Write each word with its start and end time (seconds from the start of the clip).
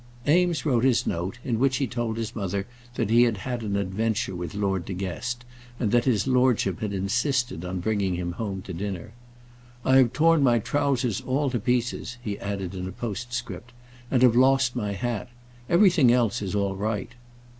Eames 0.27 0.65
wrote 0.65 0.83
his 0.83 1.05
note, 1.05 1.37
in 1.43 1.59
which 1.59 1.77
he 1.77 1.85
told 1.85 2.17
his 2.17 2.35
mother 2.35 2.65
that 2.95 3.11
he 3.11 3.21
had 3.21 3.37
had 3.37 3.61
an 3.61 3.75
adventure 3.75 4.35
with 4.35 4.55
Lord 4.55 4.83
De 4.83 4.93
Guest, 4.93 5.45
and 5.79 5.91
that 5.91 6.05
his 6.05 6.25
lordship 6.25 6.79
had 6.79 6.91
insisted 6.91 7.63
on 7.63 7.79
bringing 7.81 8.15
him 8.15 8.31
home 8.31 8.63
to 8.63 8.73
dinner. 8.73 9.11
"I 9.85 9.97
have 9.97 10.11
torn 10.11 10.41
my 10.41 10.57
trowsers 10.57 11.21
all 11.21 11.51
to 11.51 11.59
pieces," 11.59 12.17
he 12.19 12.39
added 12.39 12.73
in 12.73 12.87
a 12.87 12.91
postscript, 12.91 13.73
"and 14.09 14.23
have 14.23 14.35
lost 14.35 14.75
my 14.75 14.93
hat. 14.93 15.29
Everything 15.69 16.11
else 16.11 16.41
is 16.41 16.55
all 16.55 16.75
right." 16.75 17.11